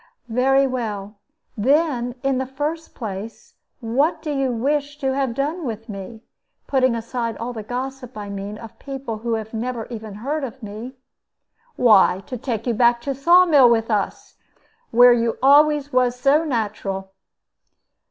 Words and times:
"Very 0.29 0.65
well. 0.65 1.17
Then, 1.55 2.15
in 2.23 2.39
the 2.39 2.47
first 2.47 2.95
place, 2.95 3.53
what 3.81 4.19
do 4.23 4.31
you 4.31 4.51
wish 4.51 4.97
to 4.97 5.13
have 5.13 5.35
done 5.35 5.63
with 5.63 5.89
me? 5.89 6.23
Putting 6.65 6.95
aside 6.95 7.37
all 7.37 7.53
the 7.53 7.61
gossip, 7.61 8.17
I 8.17 8.27
mean, 8.27 8.57
of 8.57 8.79
people 8.79 9.19
who 9.19 9.35
have 9.35 9.53
never 9.53 9.85
even 9.91 10.15
heard 10.15 10.43
of 10.43 10.63
me." 10.63 10.95
"Why, 11.75 12.23
to 12.25 12.35
take 12.35 12.65
you 12.65 12.73
back 12.73 12.99
to 13.01 13.13
Saw 13.13 13.45
mill 13.45 13.69
with 13.69 13.91
us, 13.91 14.37
where 14.89 15.13
you 15.13 15.37
always 15.43 15.93
was 15.93 16.19
so 16.19 16.43
natural." 16.45 17.11